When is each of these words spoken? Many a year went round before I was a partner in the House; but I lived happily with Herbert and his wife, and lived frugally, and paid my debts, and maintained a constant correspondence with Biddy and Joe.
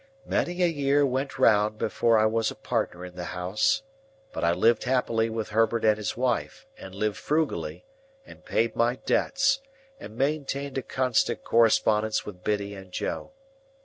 Many 0.25 0.63
a 0.63 0.67
year 0.67 1.05
went 1.05 1.37
round 1.37 1.77
before 1.77 2.17
I 2.17 2.25
was 2.25 2.49
a 2.49 2.55
partner 2.55 3.05
in 3.05 3.15
the 3.15 3.25
House; 3.37 3.83
but 4.33 4.43
I 4.43 4.51
lived 4.51 4.85
happily 4.85 5.29
with 5.29 5.49
Herbert 5.49 5.85
and 5.85 5.95
his 5.95 6.17
wife, 6.17 6.65
and 6.75 6.95
lived 6.95 7.17
frugally, 7.17 7.85
and 8.25 8.43
paid 8.43 8.75
my 8.75 8.95
debts, 8.95 9.61
and 9.99 10.17
maintained 10.17 10.79
a 10.79 10.81
constant 10.81 11.43
correspondence 11.43 12.25
with 12.25 12.43
Biddy 12.43 12.73
and 12.73 12.91
Joe. 12.91 13.33